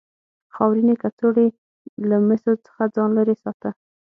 خاورینې 0.55 0.95
کڅوړې 1.01 1.47
له 2.09 2.17
مسو 2.27 2.51
څخه 2.65 2.83
ځان 2.95 3.09
لرې 3.17 3.35
ساته. 3.43 3.69